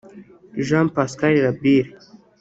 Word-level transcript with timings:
Jean 0.65 0.87
Pascal 0.95 1.35
Labille 1.43 1.87